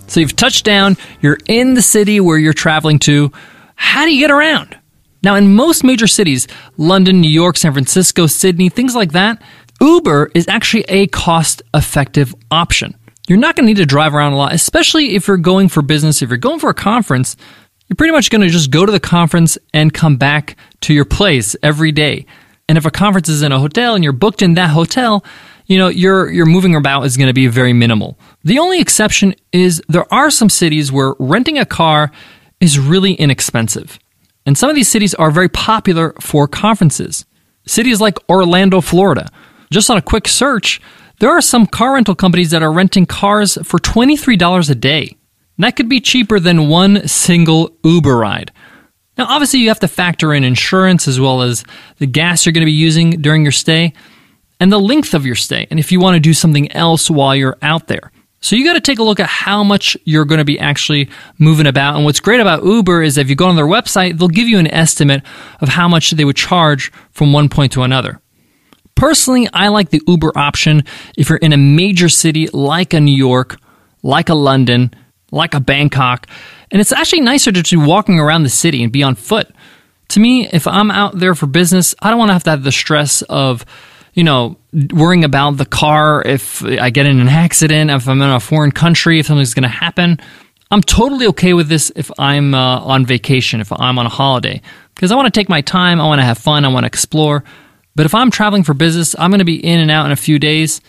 So 0.05 0.19
you've 0.19 0.35
touched 0.35 0.63
down, 0.63 0.95
you're 1.21 1.39
in 1.47 1.73
the 1.73 1.81
city 1.81 2.19
where 2.19 2.37
you're 2.37 2.53
traveling 2.53 2.99
to. 2.99 3.31
How 3.73 4.05
do 4.05 4.13
you 4.13 4.19
get 4.19 4.29
around? 4.29 4.77
Now, 5.23 5.33
in 5.33 5.55
most 5.55 5.83
major 5.83 6.05
cities, 6.05 6.47
London, 6.77 7.19
New 7.19 7.31
York, 7.31 7.57
San 7.57 7.73
Francisco, 7.73 8.27
Sydney, 8.27 8.69
things 8.69 8.93
like 8.93 9.13
that, 9.13 9.41
Uber 9.81 10.29
is 10.35 10.47
actually 10.47 10.85
a 10.87 11.07
cost 11.07 11.63
effective 11.73 12.35
option. 12.51 12.95
You're 13.27 13.39
not 13.39 13.55
going 13.55 13.65
to 13.65 13.67
need 13.67 13.77
to 13.77 13.85
drive 13.85 14.13
around 14.13 14.33
a 14.33 14.37
lot, 14.37 14.53
especially 14.53 15.15
if 15.15 15.27
you're 15.27 15.37
going 15.37 15.69
for 15.69 15.81
business. 15.81 16.21
If 16.21 16.29
you're 16.29 16.37
going 16.37 16.59
for 16.59 16.69
a 16.69 16.75
conference, 16.75 17.35
you're 17.87 17.95
pretty 17.95 18.13
much 18.13 18.29
going 18.29 18.41
to 18.41 18.49
just 18.49 18.71
go 18.71 18.85
to 18.85 18.91
the 18.91 18.99
conference 18.99 19.57
and 19.73 19.93
come 19.93 20.17
back 20.17 20.57
to 20.81 20.93
your 20.93 21.05
place 21.05 21.55
every 21.63 21.91
day. 21.91 22.25
And 22.67 22.77
if 22.77 22.85
a 22.85 22.91
conference 22.91 23.29
is 23.29 23.41
in 23.41 23.51
a 23.51 23.59
hotel 23.59 23.95
and 23.95 24.03
you're 24.03 24.13
booked 24.13 24.41
in 24.41 24.55
that 24.55 24.71
hotel, 24.71 25.23
you 25.67 25.77
know, 25.77 25.87
your 25.87 26.31
your 26.31 26.45
moving 26.45 26.75
about 26.75 27.03
is 27.03 27.17
going 27.17 27.27
to 27.27 27.33
be 27.33 27.47
very 27.47 27.73
minimal. 27.73 28.17
The 28.43 28.59
only 28.59 28.79
exception 28.79 29.35
is 29.51 29.81
there 29.87 30.11
are 30.13 30.29
some 30.29 30.49
cities 30.49 30.91
where 30.91 31.13
renting 31.19 31.57
a 31.57 31.65
car 31.65 32.11
is 32.59 32.79
really 32.79 33.13
inexpensive. 33.13 33.99
And 34.45 34.57
some 34.57 34.69
of 34.69 34.75
these 34.75 34.87
cities 34.87 35.13
are 35.15 35.31
very 35.31 35.49
popular 35.49 36.13
for 36.21 36.47
conferences. 36.47 37.25
Cities 37.65 37.99
like 37.99 38.17
Orlando, 38.29 38.79
Florida. 38.81 39.29
Just 39.71 39.89
on 39.89 39.97
a 39.97 40.01
quick 40.01 40.27
search, 40.27 40.79
there 41.19 41.31
are 41.31 41.41
some 41.41 41.65
car 41.65 41.93
rental 41.93 42.15
companies 42.15 42.51
that 42.51 42.63
are 42.63 42.71
renting 42.71 43.05
cars 43.05 43.57
for 43.63 43.79
$23 43.79 44.69
a 44.69 44.75
day. 44.75 45.15
that 45.57 45.75
could 45.75 45.87
be 45.87 46.01
cheaper 46.01 46.39
than 46.39 46.67
one 46.67 47.07
single 47.07 47.71
Uber 47.83 48.17
ride. 48.17 48.51
Now, 49.17 49.25
obviously, 49.29 49.59
you 49.59 49.69
have 49.69 49.79
to 49.79 49.87
factor 49.87 50.33
in 50.33 50.43
insurance 50.43 51.07
as 51.07 51.19
well 51.19 51.41
as 51.41 51.63
the 51.99 52.07
gas 52.07 52.45
you're 52.45 52.51
going 52.51 52.65
to 52.65 52.65
be 52.65 52.71
using 52.71 53.11
during 53.21 53.43
your 53.43 53.53
stay 53.53 53.93
and 54.59 54.71
the 54.71 54.79
length 54.79 55.13
of 55.13 55.25
your 55.25 55.35
stay, 55.35 55.67
and 55.69 55.79
if 55.79 55.91
you 55.91 55.99
want 55.99 56.15
to 56.15 56.19
do 56.19 56.33
something 56.33 56.71
else 56.73 57.09
while 57.09 57.35
you're 57.35 57.57
out 57.61 57.87
there. 57.87 58.11
So 58.41 58.55
you 58.55 58.63
got 58.63 58.73
to 58.73 58.81
take 58.81 58.99
a 58.99 59.03
look 59.03 59.19
at 59.19 59.27
how 59.27 59.63
much 59.63 59.97
you're 60.03 60.25
going 60.25 60.37
to 60.37 60.45
be 60.45 60.59
actually 60.59 61.09
moving 61.39 61.65
about. 61.65 61.95
And 61.95 62.05
what's 62.05 62.19
great 62.19 62.39
about 62.39 62.63
Uber 62.63 63.01
is 63.01 63.17
if 63.17 63.29
you 63.29 63.35
go 63.35 63.47
on 63.47 63.55
their 63.55 63.65
website, 63.65 64.19
they'll 64.19 64.27
give 64.27 64.47
you 64.47 64.59
an 64.59 64.67
estimate 64.67 65.23
of 65.61 65.69
how 65.69 65.87
much 65.87 66.11
they 66.11 66.25
would 66.25 66.35
charge 66.35 66.91
from 67.11 67.33
one 67.33 67.49
point 67.49 67.71
to 67.71 67.81
another. 67.81 68.21
Personally, 68.95 69.47
I 69.53 69.67
like 69.67 69.89
the 69.89 70.01
Uber 70.07 70.31
option 70.37 70.83
if 71.17 71.29
you're 71.29 71.37
in 71.37 71.53
a 71.53 71.57
major 71.57 72.09
city 72.09 72.47
like 72.47 72.93
a 72.93 72.99
New 72.99 73.15
York, 73.15 73.57
like 74.03 74.29
a 74.29 74.33
London, 74.33 74.93
like 75.31 75.53
a 75.53 75.59
Bangkok, 75.59 76.27
and 76.71 76.79
it's 76.79 76.91
actually 76.91 77.21
nicer 77.21 77.51
to 77.51 77.61
be 77.61 77.75
walking 77.75 78.19
around 78.19 78.43
the 78.43 78.49
city 78.49 78.83
and 78.83 78.91
be 78.91 79.03
on 79.03 79.15
foot. 79.15 79.53
To 80.09 80.19
me, 80.19 80.47
if 80.47 80.67
I'm 80.67 80.91
out 80.91 81.19
there 81.19 81.35
for 81.35 81.45
business, 81.45 81.93
I 82.01 82.09
don't 82.09 82.19
want 82.19 82.29
to 82.29 82.33
have 82.33 82.43
to 82.45 82.51
have 82.51 82.63
the 82.63 82.71
stress 82.71 83.21
of, 83.23 83.65
you 84.13 84.23
know, 84.23 84.57
worrying 84.93 85.23
about 85.23 85.57
the 85.57 85.65
car 85.65 86.21
if 86.25 86.63
I 86.63 86.89
get 86.89 87.05
in 87.05 87.19
an 87.19 87.27
accident, 87.27 87.91
if 87.91 88.07
I'm 88.07 88.21
in 88.21 88.29
a 88.29 88.39
foreign 88.39 88.71
country, 88.71 89.19
if 89.19 89.25
something's 89.25 89.53
going 89.53 89.63
to 89.63 89.69
happen. 89.69 90.19
I'm 90.71 90.81
totally 90.81 91.27
okay 91.27 91.53
with 91.53 91.67
this 91.67 91.91
if 91.95 92.11
I'm 92.17 92.53
uh, 92.53 92.79
on 92.79 93.05
vacation, 93.05 93.61
if 93.61 93.71
I'm 93.71 93.99
on 93.99 94.05
a 94.05 94.09
holiday, 94.09 94.61
because 94.93 95.11
I 95.11 95.15
want 95.15 95.33
to 95.33 95.37
take 95.37 95.49
my 95.49 95.61
time, 95.61 95.99
I 95.99 96.05
want 96.05 96.19
to 96.19 96.25
have 96.25 96.37
fun, 96.37 96.65
I 96.65 96.69
want 96.69 96.83
to 96.83 96.87
explore. 96.87 97.43
But 97.95 98.05
if 98.05 98.13
I'm 98.13 98.31
traveling 98.31 98.63
for 98.63 98.73
business, 98.73 99.15
I'm 99.17 99.31
going 99.31 99.39
to 99.39 99.45
be 99.45 99.63
in 99.63 99.79
and 99.79 99.89
out 99.89 100.05
in 100.05 100.11
a 100.11 100.17
few 100.17 100.39
days. 100.39 100.81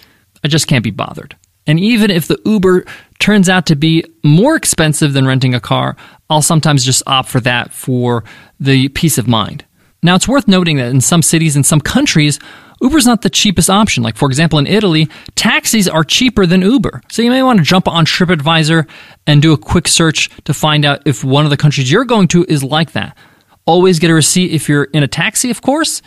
I 0.42 0.48
just 0.48 0.66
can't 0.66 0.84
be 0.84 0.90
bothered. 0.90 1.36
And 1.66 1.80
even 1.80 2.10
if 2.10 2.28
the 2.28 2.40
Uber 2.44 2.84
turns 3.18 3.48
out 3.48 3.66
to 3.66 3.76
be 3.76 4.04
more 4.22 4.56
expensive 4.56 5.12
than 5.12 5.26
renting 5.26 5.54
a 5.54 5.60
car, 5.60 5.96
I'll 6.30 6.42
sometimes 6.42 6.84
just 6.84 7.02
opt 7.06 7.28
for 7.28 7.40
that 7.40 7.72
for 7.72 8.25
the 8.60 8.88
peace 8.90 9.18
of 9.18 9.26
mind. 9.26 9.64
Now, 10.02 10.14
it's 10.14 10.28
worth 10.28 10.46
noting 10.46 10.76
that 10.76 10.90
in 10.90 11.00
some 11.00 11.22
cities 11.22 11.56
and 11.56 11.66
some 11.66 11.80
countries, 11.80 12.38
Uber's 12.80 13.06
not 13.06 13.22
the 13.22 13.30
cheapest 13.30 13.70
option. 13.70 14.02
Like, 14.02 14.16
for 14.16 14.28
example, 14.28 14.58
in 14.58 14.66
Italy, 14.66 15.08
taxis 15.34 15.88
are 15.88 16.04
cheaper 16.04 16.46
than 16.46 16.60
Uber. 16.60 17.00
So 17.10 17.22
you 17.22 17.30
may 17.30 17.42
want 17.42 17.58
to 17.58 17.64
jump 17.64 17.88
on 17.88 18.04
TripAdvisor 18.04 18.88
and 19.26 19.42
do 19.42 19.52
a 19.52 19.58
quick 19.58 19.88
search 19.88 20.30
to 20.44 20.54
find 20.54 20.84
out 20.84 21.02
if 21.06 21.25
one 21.25 21.44
of 21.44 21.50
the 21.50 21.56
countries 21.56 21.90
you're 21.90 22.04
going 22.04 22.28
to 22.28 22.44
is 22.48 22.62
like 22.62 22.92
that. 22.92 23.16
Always 23.64 23.98
get 23.98 24.10
a 24.10 24.14
receipt 24.14 24.52
if 24.52 24.68
you're 24.68 24.84
in 24.84 25.02
a 25.02 25.08
taxi, 25.08 25.50
of 25.50 25.62
course. 25.62 26.02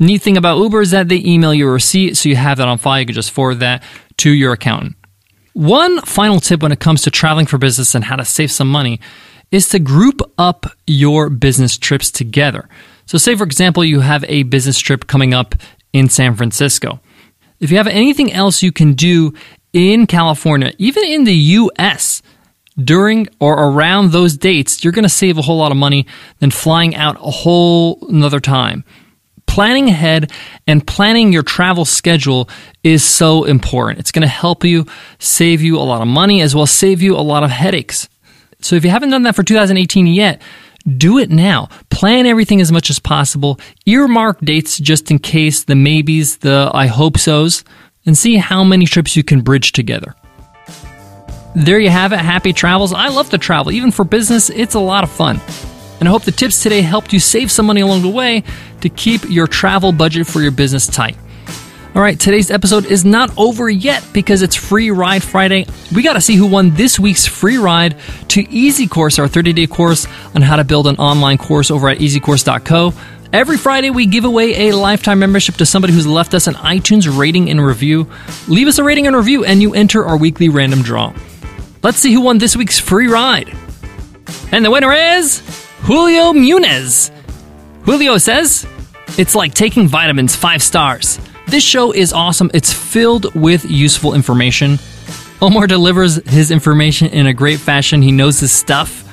Neat 0.00 0.22
thing 0.22 0.36
about 0.36 0.58
Uber 0.58 0.80
is 0.80 0.90
that 0.90 1.08
they 1.08 1.22
email 1.24 1.54
you 1.54 1.68
a 1.68 1.72
receipt, 1.72 2.16
so 2.16 2.28
you 2.28 2.36
have 2.36 2.58
that 2.58 2.66
on 2.66 2.78
file. 2.78 3.00
You 3.00 3.06
can 3.06 3.14
just 3.14 3.30
forward 3.30 3.60
that 3.60 3.82
to 4.18 4.30
your 4.30 4.52
accountant. 4.52 4.96
One 5.52 6.00
final 6.00 6.40
tip 6.40 6.62
when 6.62 6.72
it 6.72 6.80
comes 6.80 7.02
to 7.02 7.10
traveling 7.12 7.46
for 7.46 7.58
business 7.58 7.94
and 7.94 8.04
how 8.04 8.16
to 8.16 8.24
save 8.24 8.50
some 8.50 8.68
money 8.68 8.98
is 9.52 9.68
to 9.68 9.78
group 9.78 10.20
up 10.36 10.66
your 10.86 11.30
business 11.30 11.78
trips 11.78 12.10
together. 12.10 12.68
So, 13.06 13.18
say 13.18 13.36
for 13.36 13.44
example, 13.44 13.84
you 13.84 14.00
have 14.00 14.24
a 14.24 14.42
business 14.42 14.78
trip 14.80 15.06
coming 15.06 15.32
up 15.32 15.54
in 15.92 16.08
San 16.08 16.34
Francisco. 16.34 17.00
If 17.60 17.70
you 17.70 17.76
have 17.76 17.86
anything 17.86 18.32
else 18.32 18.64
you 18.64 18.72
can 18.72 18.94
do 18.94 19.32
in 19.72 20.08
California, 20.08 20.72
even 20.78 21.04
in 21.04 21.22
the 21.22 21.34
US, 21.34 22.20
during 22.76 23.28
or 23.38 23.70
around 23.70 24.10
those 24.10 24.36
dates, 24.36 24.82
you're 24.82 24.92
going 24.92 25.04
to 25.04 25.08
save 25.08 25.38
a 25.38 25.42
whole 25.42 25.58
lot 25.58 25.70
of 25.70 25.78
money 25.78 26.06
than 26.40 26.50
flying 26.50 26.96
out 26.96 27.14
a 27.16 27.30
whole 27.30 28.04
another 28.08 28.40
time 28.40 28.84
planning 29.46 29.88
ahead 29.88 30.30
and 30.66 30.86
planning 30.86 31.32
your 31.32 31.42
travel 31.42 31.84
schedule 31.84 32.48
is 32.82 33.04
so 33.04 33.44
important. 33.44 34.00
It's 34.00 34.12
going 34.12 34.22
to 34.22 34.28
help 34.28 34.64
you 34.64 34.86
save 35.18 35.62
you 35.62 35.78
a 35.78 35.80
lot 35.80 36.02
of 36.02 36.08
money 36.08 36.40
as 36.40 36.54
well 36.54 36.64
as 36.64 36.70
save 36.70 37.02
you 37.02 37.16
a 37.16 37.18
lot 37.18 37.44
of 37.44 37.50
headaches. 37.50 38.08
So 38.60 38.76
if 38.76 38.84
you 38.84 38.90
haven't 38.90 39.10
done 39.10 39.22
that 39.24 39.36
for 39.36 39.42
2018 39.42 40.06
yet, 40.06 40.40
do 40.86 41.18
it 41.18 41.30
now. 41.30 41.68
Plan 41.90 42.26
everything 42.26 42.60
as 42.60 42.70
much 42.72 42.90
as 42.90 42.98
possible. 42.98 43.58
Earmark 43.86 44.40
dates 44.40 44.78
just 44.78 45.10
in 45.10 45.18
case, 45.18 45.64
the 45.64 45.74
maybes, 45.74 46.38
the 46.38 46.70
I 46.74 46.86
hope 46.86 47.18
so's, 47.18 47.64
and 48.06 48.16
see 48.16 48.36
how 48.36 48.64
many 48.64 48.86
trips 48.86 49.16
you 49.16 49.24
can 49.24 49.40
bridge 49.40 49.72
together. 49.72 50.14
There 51.54 51.78
you 51.78 51.90
have 51.90 52.12
it. 52.12 52.18
Happy 52.18 52.52
travels. 52.52 52.92
I 52.92 53.08
love 53.08 53.30
to 53.30 53.38
travel. 53.38 53.70
Even 53.70 53.92
for 53.92 54.04
business, 54.04 54.50
it's 54.50 54.74
a 54.74 54.80
lot 54.80 55.04
of 55.04 55.10
fun. 55.10 55.40
And 56.00 56.08
I 56.08 56.12
hope 56.12 56.22
the 56.22 56.32
tips 56.32 56.62
today 56.62 56.82
helped 56.82 57.12
you 57.12 57.20
save 57.20 57.50
some 57.50 57.66
money 57.66 57.80
along 57.80 58.02
the 58.02 58.08
way 58.08 58.44
to 58.80 58.88
keep 58.88 59.28
your 59.28 59.46
travel 59.46 59.92
budget 59.92 60.26
for 60.26 60.40
your 60.40 60.50
business 60.50 60.86
tight. 60.86 61.16
All 61.94 62.02
right, 62.02 62.18
today's 62.18 62.50
episode 62.50 62.86
is 62.86 63.04
not 63.04 63.32
over 63.38 63.70
yet 63.70 64.04
because 64.12 64.42
it's 64.42 64.56
Free 64.56 64.90
Ride 64.90 65.22
Friday. 65.22 65.64
We 65.94 66.02
got 66.02 66.14
to 66.14 66.20
see 66.20 66.34
who 66.34 66.48
won 66.48 66.74
this 66.74 66.98
week's 66.98 67.24
free 67.24 67.56
ride 67.56 67.96
to 68.30 68.40
Easy 68.50 68.88
Course, 68.88 69.20
our 69.20 69.28
30 69.28 69.52
day 69.52 69.68
course 69.68 70.08
on 70.34 70.42
how 70.42 70.56
to 70.56 70.64
build 70.64 70.88
an 70.88 70.96
online 70.96 71.38
course 71.38 71.70
over 71.70 71.88
at 71.88 71.98
easycourse.co. 71.98 72.92
Every 73.32 73.56
Friday, 73.56 73.90
we 73.90 74.06
give 74.06 74.24
away 74.24 74.68
a 74.68 74.76
lifetime 74.76 75.20
membership 75.20 75.54
to 75.56 75.66
somebody 75.66 75.92
who's 75.92 76.06
left 76.06 76.34
us 76.34 76.48
an 76.48 76.54
iTunes 76.54 77.16
rating 77.16 77.48
and 77.48 77.64
review. 77.64 78.10
Leave 78.48 78.66
us 78.66 78.78
a 78.78 78.84
rating 78.84 79.06
and 79.06 79.14
review, 79.14 79.44
and 79.44 79.62
you 79.62 79.72
enter 79.72 80.04
our 80.04 80.16
weekly 80.16 80.48
random 80.48 80.82
draw. 80.82 81.14
Let's 81.84 81.98
see 81.98 82.12
who 82.12 82.22
won 82.22 82.38
this 82.38 82.56
week's 82.56 82.78
free 82.80 83.06
ride. 83.06 83.56
And 84.50 84.64
the 84.64 84.70
winner 84.72 84.92
is 84.92 85.63
Julio 85.84 86.32
Munez. 86.32 87.10
Julio 87.84 88.16
says, 88.16 88.66
It's 89.18 89.34
like 89.34 89.52
taking 89.52 89.86
vitamins, 89.86 90.34
five 90.34 90.62
stars. 90.62 91.20
This 91.46 91.62
show 91.62 91.92
is 91.92 92.10
awesome. 92.10 92.50
It's 92.54 92.72
filled 92.72 93.34
with 93.34 93.66
useful 93.70 94.14
information. 94.14 94.78
Omar 95.42 95.66
delivers 95.66 96.26
his 96.26 96.50
information 96.50 97.08
in 97.08 97.26
a 97.26 97.34
great 97.34 97.60
fashion. 97.60 98.00
He 98.00 98.12
knows 98.12 98.40
his 98.40 98.50
stuff. 98.50 99.06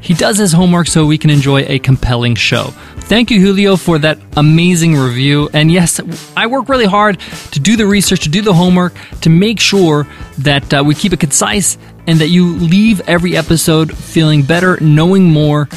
He 0.00 0.14
does 0.14 0.38
his 0.38 0.50
homework 0.50 0.86
so 0.86 1.04
we 1.04 1.18
can 1.18 1.28
enjoy 1.28 1.64
a 1.64 1.78
compelling 1.78 2.36
show. 2.36 2.68
Thank 3.00 3.30
you, 3.30 3.38
Julio, 3.38 3.76
for 3.76 3.98
that 3.98 4.18
amazing 4.34 4.96
review. 4.96 5.50
And 5.52 5.70
yes, 5.70 6.00
I 6.34 6.46
work 6.46 6.70
really 6.70 6.86
hard 6.86 7.20
to 7.50 7.60
do 7.60 7.76
the 7.76 7.86
research, 7.86 8.20
to 8.20 8.30
do 8.30 8.40
the 8.40 8.54
homework, 8.54 8.94
to 9.20 9.28
make 9.28 9.60
sure 9.60 10.06
that 10.38 10.72
uh, 10.72 10.82
we 10.86 10.94
keep 10.94 11.12
it 11.12 11.20
concise 11.20 11.76
and 12.06 12.18
that 12.20 12.28
you 12.28 12.54
leave 12.56 13.06
every 13.06 13.36
episode 13.36 13.94
feeling 13.94 14.42
better, 14.42 14.78
knowing 14.80 15.24
more, 15.24 15.68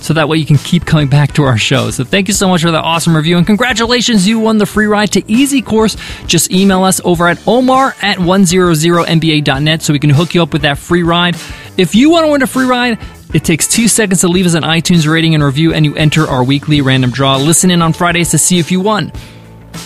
so 0.00 0.14
that 0.14 0.28
way 0.28 0.38
you 0.38 0.46
can 0.46 0.56
keep 0.58 0.86
coming 0.86 1.08
back 1.08 1.34
to 1.34 1.44
our 1.44 1.58
show. 1.58 1.90
So 1.90 2.04
thank 2.04 2.28
you 2.28 2.34
so 2.34 2.48
much 2.48 2.62
for 2.62 2.70
that 2.70 2.82
awesome 2.82 3.16
review 3.16 3.36
and 3.36 3.46
congratulations, 3.46 4.26
you 4.26 4.40
won 4.40 4.58
the 4.58 4.66
free 4.66 4.86
ride 4.86 5.12
to 5.12 5.30
Easy 5.30 5.62
Course. 5.62 5.96
Just 6.26 6.50
email 6.50 6.84
us 6.84 7.00
over 7.04 7.28
at 7.28 7.46
omar 7.46 7.94
at 8.02 8.18
100mba.net 8.18 9.82
so 9.82 9.92
we 9.92 9.98
can 9.98 10.10
hook 10.10 10.34
you 10.34 10.42
up 10.42 10.52
with 10.52 10.62
that 10.62 10.78
free 10.78 11.02
ride. 11.02 11.36
If 11.76 11.94
you 11.94 12.10
want 12.10 12.26
to 12.26 12.32
win 12.32 12.42
a 12.42 12.46
free 12.46 12.66
ride, 12.66 12.98
it 13.32 13.44
takes 13.44 13.68
two 13.68 13.86
seconds 13.86 14.22
to 14.22 14.28
leave 14.28 14.46
us 14.46 14.54
an 14.54 14.64
iTunes 14.64 15.10
rating 15.10 15.34
and 15.34 15.44
review, 15.44 15.72
and 15.72 15.84
you 15.84 15.94
enter 15.94 16.26
our 16.26 16.42
weekly 16.42 16.80
random 16.80 17.10
draw. 17.10 17.36
Listen 17.36 17.70
in 17.70 17.80
on 17.80 17.92
Fridays 17.92 18.30
to 18.32 18.38
see 18.38 18.58
if 18.58 18.72
you 18.72 18.80
won. 18.80 19.12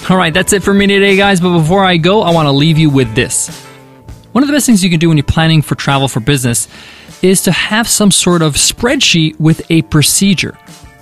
All 0.08 0.16
right, 0.16 0.32
that's 0.32 0.54
it 0.54 0.62
for 0.62 0.72
me 0.72 0.86
today, 0.86 1.16
guys. 1.16 1.40
But 1.40 1.58
before 1.58 1.84
I 1.84 1.98
go, 1.98 2.22
I 2.22 2.32
want 2.32 2.46
to 2.46 2.52
leave 2.52 2.78
you 2.78 2.88
with 2.88 3.14
this. 3.14 3.48
One 4.34 4.42
of 4.42 4.48
the 4.48 4.52
best 4.52 4.66
things 4.66 4.82
you 4.82 4.90
can 4.90 4.98
do 4.98 5.06
when 5.06 5.16
you're 5.16 5.22
planning 5.22 5.62
for 5.62 5.76
travel 5.76 6.08
for 6.08 6.18
business 6.18 6.66
is 7.22 7.42
to 7.42 7.52
have 7.52 7.88
some 7.88 8.10
sort 8.10 8.42
of 8.42 8.54
spreadsheet 8.54 9.38
with 9.38 9.62
a 9.70 9.82
procedure. 9.82 10.58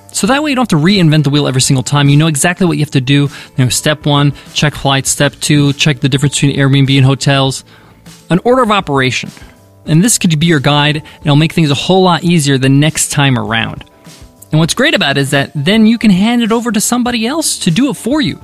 So 0.08 0.26
that 0.26 0.42
way 0.42 0.50
you 0.50 0.54
don't 0.54 0.70
have 0.70 0.78
to 0.78 0.84
reinvent 0.84 1.24
the 1.24 1.30
wheel 1.30 1.48
every 1.48 1.62
single 1.62 1.82
time. 1.82 2.10
You 2.10 2.18
know 2.18 2.26
exactly 2.26 2.66
what 2.66 2.76
you 2.76 2.82
have 2.82 2.90
to 2.90 3.00
do. 3.00 3.30
You 3.56 3.64
know, 3.64 3.68
step 3.70 4.04
one, 4.04 4.34
check 4.52 4.74
flights. 4.74 5.08
Step 5.08 5.32
two, 5.40 5.72
check 5.72 6.00
the 6.00 6.10
difference 6.10 6.34
between 6.34 6.56
Airbnb 6.56 6.94
and 6.94 7.06
hotels. 7.06 7.64
An 8.28 8.38
order 8.44 8.62
of 8.62 8.70
operation. 8.70 9.30
And 9.86 10.04
this 10.04 10.18
could 10.18 10.38
be 10.38 10.44
your 10.44 10.60
guide, 10.60 10.96
and 10.98 11.24
it'll 11.24 11.34
make 11.34 11.54
things 11.54 11.70
a 11.70 11.74
whole 11.74 12.02
lot 12.02 12.24
easier 12.24 12.58
the 12.58 12.68
next 12.68 13.12
time 13.12 13.38
around. 13.38 13.82
And 14.50 14.58
what's 14.58 14.74
great 14.74 14.92
about 14.92 15.16
it 15.16 15.22
is 15.22 15.30
that 15.30 15.52
then 15.54 15.86
you 15.86 15.96
can 15.96 16.10
hand 16.10 16.42
it 16.42 16.52
over 16.52 16.70
to 16.70 16.82
somebody 16.82 17.26
else 17.26 17.58
to 17.60 17.70
do 17.70 17.88
it 17.88 17.94
for 17.94 18.20
you. 18.20 18.36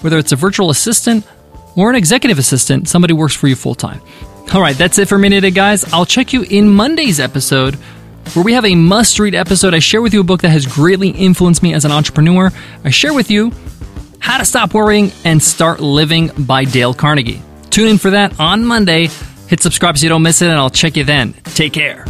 Whether 0.00 0.16
it's 0.16 0.32
a 0.32 0.36
virtual 0.36 0.70
assistant 0.70 1.26
or 1.76 1.90
an 1.90 1.96
executive 1.96 2.38
assistant, 2.38 2.88
somebody 2.88 3.14
works 3.14 3.34
for 3.34 3.48
you 3.48 3.56
full 3.56 3.74
time. 3.74 4.00
All 4.52 4.60
right, 4.60 4.76
that's 4.76 4.98
it 4.98 5.08
for 5.08 5.18
me 5.18 5.28
today, 5.30 5.50
guys. 5.50 5.90
I'll 5.92 6.06
check 6.06 6.32
you 6.32 6.42
in 6.42 6.68
Monday's 6.68 7.20
episode 7.20 7.76
where 8.34 8.44
we 8.44 8.52
have 8.52 8.64
a 8.64 8.74
must 8.74 9.18
read 9.18 9.34
episode. 9.34 9.74
I 9.74 9.78
share 9.78 10.02
with 10.02 10.14
you 10.14 10.20
a 10.20 10.24
book 10.24 10.42
that 10.42 10.50
has 10.50 10.66
greatly 10.66 11.10
influenced 11.10 11.62
me 11.62 11.74
as 11.74 11.84
an 11.84 11.92
entrepreneur. 11.92 12.50
I 12.84 12.90
share 12.90 13.14
with 13.14 13.30
you 13.30 13.52
How 14.18 14.38
to 14.38 14.44
Stop 14.44 14.74
Worrying 14.74 15.10
and 15.24 15.42
Start 15.42 15.80
Living 15.80 16.30
by 16.38 16.64
Dale 16.64 16.94
Carnegie. 16.94 17.42
Tune 17.70 17.88
in 17.88 17.98
for 17.98 18.10
that 18.10 18.38
on 18.38 18.64
Monday. 18.64 19.08
Hit 19.48 19.60
subscribe 19.60 19.98
so 19.98 20.04
you 20.04 20.08
don't 20.08 20.22
miss 20.22 20.42
it, 20.42 20.46
and 20.48 20.58
I'll 20.58 20.70
check 20.70 20.96
you 20.96 21.04
then. 21.04 21.32
Take 21.44 21.72
care. 21.72 22.04